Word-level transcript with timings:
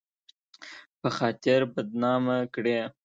په 1.01 1.09
خاطر 1.17 1.59
بدنامه 1.73 2.37
کړي 2.53 2.77